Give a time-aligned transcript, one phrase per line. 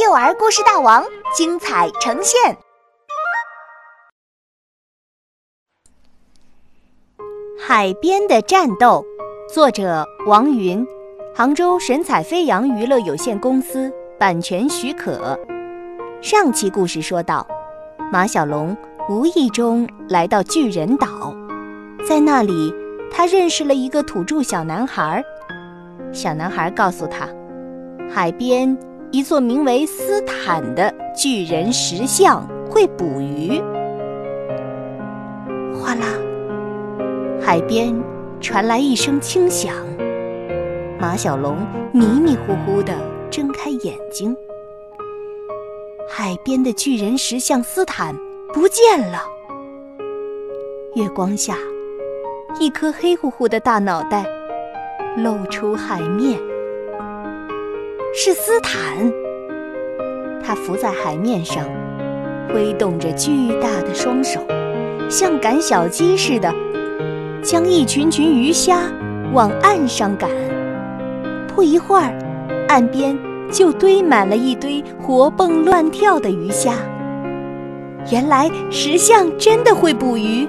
[0.00, 2.56] 幼儿故事大王精彩呈现。
[7.58, 9.04] 海边的战斗，
[9.52, 10.86] 作者王云，
[11.34, 15.36] 杭州神采飞扬娱乐有限公司版权许可。
[16.22, 17.44] 上期故事说到，
[18.12, 18.76] 马小龙
[19.08, 21.34] 无意中来到巨人岛，
[22.06, 22.72] 在那里，
[23.10, 25.24] 他认识了一个土著小男孩。
[26.12, 27.28] 小男孩告诉他，
[28.08, 28.78] 海边
[29.10, 33.58] 一座名为斯坦的巨人石像会捕鱼。
[35.74, 36.06] 哗啦，
[37.40, 37.94] 海边
[38.38, 39.74] 传来一声轻响。
[41.00, 41.56] 马小龙
[41.90, 42.92] 迷迷糊糊地
[43.30, 44.36] 睁开眼睛，
[46.06, 48.14] 海边的巨人石像斯坦
[48.52, 49.22] 不见了。
[50.94, 51.56] 月光下，
[52.60, 54.26] 一颗黑乎乎的大脑袋。
[55.16, 56.38] 露出海面，
[58.20, 58.74] 是斯坦。
[60.42, 61.64] 他浮在海面上，
[62.52, 64.40] 挥动着巨大的双手，
[65.08, 66.52] 像赶小鸡似的，
[67.44, 68.80] 将一群群鱼虾
[69.32, 70.28] 往岸上赶。
[71.46, 72.12] 不一会儿，
[72.66, 73.16] 岸边
[73.52, 76.74] 就堆满了一堆活蹦乱跳的鱼虾。
[78.10, 80.44] 原来石像真的会捕鱼。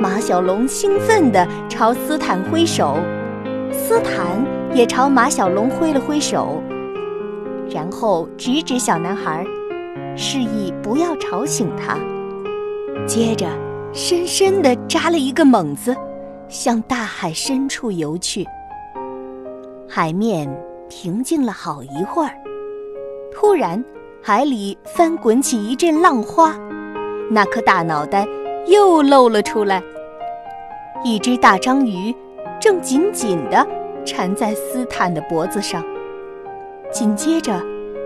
[0.00, 2.96] 马小龙兴奋地朝斯坦挥手。
[3.70, 4.42] 斯坦
[4.74, 6.60] 也朝马小龙挥了挥手，
[7.70, 9.46] 然后指指小男孩，
[10.16, 11.96] 示意不要吵醒他。
[13.06, 13.46] 接着，
[13.92, 15.94] 深深地扎了一个猛子，
[16.48, 18.44] 向大海深处游去。
[19.88, 20.52] 海面
[20.88, 22.34] 平静了好一会儿，
[23.32, 23.82] 突然，
[24.20, 26.52] 海里翻滚起一阵浪花，
[27.30, 28.26] 那颗大脑袋
[28.66, 29.80] 又露了出来。
[31.04, 32.12] 一只大章鱼。
[32.60, 33.66] 正紧紧地
[34.04, 35.84] 缠在斯坦的脖子上，
[36.92, 37.60] 紧接着，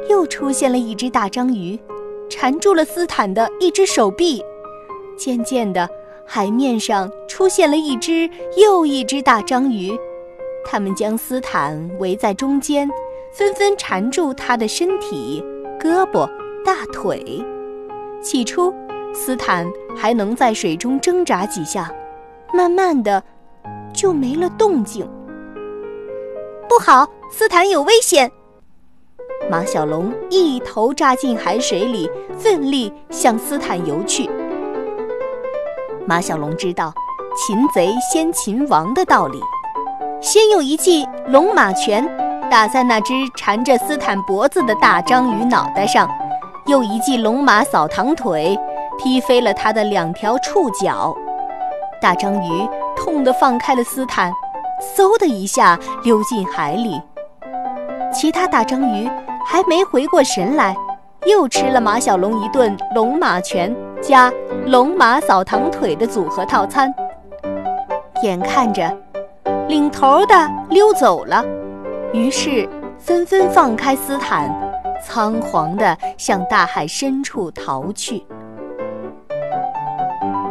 [0.08, 1.78] 又出现了一只大章鱼，
[2.28, 4.42] 缠住了斯坦的一只手臂。
[5.16, 5.88] 渐渐的，
[6.24, 9.92] 海面上出现了一只又一只大章鱼，
[10.64, 12.88] 它们将斯坦围在中间，
[13.32, 15.42] 纷纷缠住他的身体、
[15.80, 16.28] 胳膊、
[16.64, 17.44] 大腿。
[18.22, 18.72] 起初，
[19.12, 21.92] 斯坦还能在水中挣扎几下，
[22.52, 23.22] 慢慢的。
[23.94, 25.08] 就没了动静。
[26.78, 28.30] 不好，斯坦有危险！
[29.50, 32.08] 马小龙一头扎进海水里，
[32.38, 34.30] 奋力向斯坦游去。
[36.06, 36.94] 马小龙知道
[37.34, 39.40] “擒贼先擒王”的道理，
[40.20, 42.08] 先用一记龙马拳
[42.48, 46.08] 打在那只缠着斯坦脖子的大章鱼脑袋上，
[46.66, 48.56] 又一记龙马扫堂腿
[49.00, 51.12] 踢飞了他的两条触角。
[52.00, 52.68] 大章鱼。
[53.00, 54.30] 痛得放开了斯坦，
[54.80, 57.00] 嗖的一下溜进海里。
[58.12, 59.08] 其他大章鱼
[59.44, 60.74] 还没回过神来，
[61.26, 64.32] 又吃了马小龙一顿龙马拳加
[64.66, 66.92] 龙马扫堂腿的组合套餐。
[68.22, 68.96] 眼看着
[69.68, 70.34] 领头的
[70.70, 71.44] 溜走了，
[72.12, 72.68] 于是
[72.98, 74.50] 纷纷放开斯坦，
[75.04, 78.26] 仓皇地向大海深处逃去。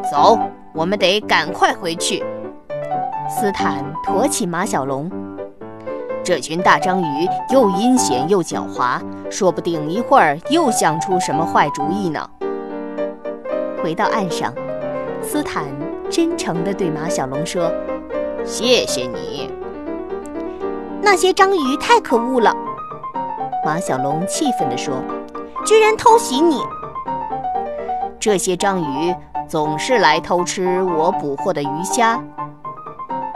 [0.10, 0.40] 走，
[0.74, 2.24] 我们得赶快回去。
[3.30, 5.12] 斯坦驮起马小龙，
[6.24, 12.30] 这群大章鱼又阴险又狡猾，说不定一会儿又想出什么坏主意呢。
[13.84, 14.54] 回到岸上，
[15.22, 15.66] 斯坦
[16.10, 17.70] 真诚地对马小龙说
[18.46, 19.52] ：“谢谢你。”
[21.04, 22.56] 那些章鱼太可恶了，
[23.66, 24.96] 马小龙气愤地说
[25.68, 26.62] ：“居然偷袭你！
[28.22, 29.14] 这些章鱼
[29.50, 32.24] 总是来偷吃我捕获的鱼虾。”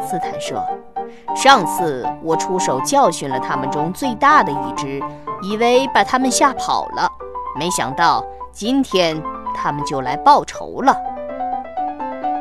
[0.01, 0.65] 斯坦说
[1.35, 5.01] ：“上次我出手教训了他们中最大的一只，
[5.41, 7.07] 以为把他们吓跑了，
[7.57, 9.21] 没想到今天
[9.55, 10.95] 他们就来报仇了。”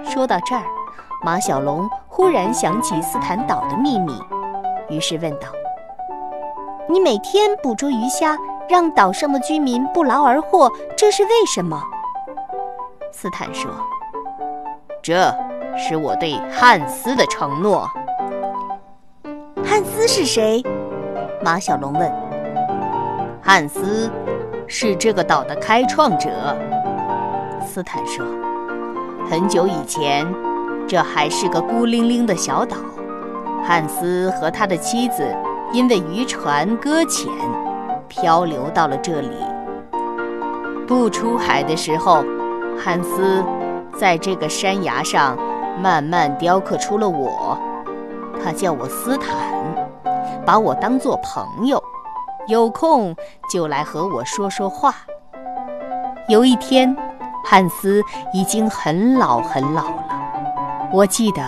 [0.05, 0.63] 说到这儿，
[1.23, 4.13] 马小龙忽然想起斯坦岛的秘密，
[4.89, 5.49] 于是问道
[6.89, 8.37] ：“你每天捕捉鱼虾，
[8.69, 11.81] 让岛上的居民不劳而获，这是为什么？”
[13.13, 13.71] 斯坦说
[15.03, 15.33] ：“这。”
[15.77, 17.89] 是我对汉斯的承诺。
[19.65, 20.63] 汉斯是谁？
[21.43, 22.13] 马小龙问。
[23.43, 24.11] 汉斯
[24.67, 26.29] 是这个岛的开创者。
[27.67, 28.25] 斯坦说。
[29.31, 30.27] 很久以前，
[30.89, 32.77] 这还是个孤零零的小岛。
[33.65, 35.25] 汉斯和他的妻子
[35.73, 37.31] 因为渔船搁浅，
[38.09, 39.31] 漂流到了这里。
[40.87, 42.25] 不出海的时候，
[42.77, 43.45] 汉斯
[43.97, 45.39] 在这个山崖上。
[45.81, 47.59] 慢慢雕刻出了我，
[48.45, 49.35] 他叫我斯坦，
[50.45, 51.83] 把我当作朋友，
[52.49, 53.17] 有空
[53.51, 54.95] 就来和我说说话。
[56.29, 56.95] 有一天，
[57.43, 58.03] 汉斯
[58.35, 60.05] 已经很老很老了。
[60.93, 61.43] 我记得，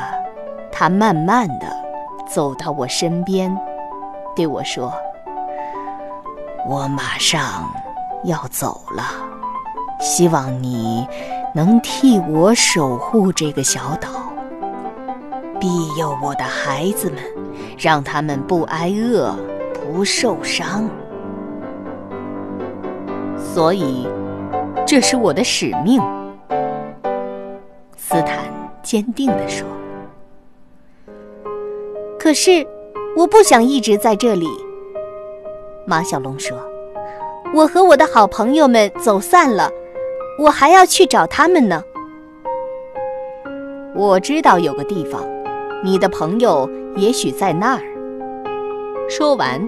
[0.73, 1.67] 他慢慢的
[2.27, 3.55] 走到我身边，
[4.35, 4.91] 对我说
[6.67, 7.71] ：“我马上
[8.25, 9.05] 要走了，
[10.01, 11.07] 希望你
[11.55, 14.09] 能替我守护这个小岛，
[15.61, 15.69] 庇
[15.99, 17.19] 佑我的孩子们，
[17.79, 19.35] 让他们不挨饿。”
[19.95, 20.89] 不受伤，
[23.37, 24.07] 所以
[24.87, 26.01] 这是我的使命。”
[27.99, 28.39] 斯坦
[28.83, 29.67] 坚定地说。
[32.19, 32.67] “可是
[33.17, 34.49] 我不想一直在这里。”
[35.85, 36.57] 马小龙说
[37.53, 39.69] ，“我和我的好朋友们走散了，
[40.39, 41.83] 我还要去找他们呢。”
[43.95, 45.23] 我知道有个地方，
[45.85, 47.83] 你的朋友也许在那儿。
[49.09, 49.61] 说完，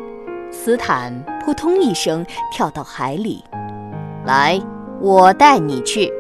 [0.51, 1.13] 斯坦
[1.45, 3.45] 扑通一声跳到海里。
[4.25, 4.59] 来，
[5.01, 6.11] 我带你去。